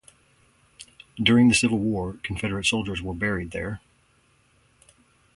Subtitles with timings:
[1.21, 3.81] During the Civil War, Confederate soldiers were buried there.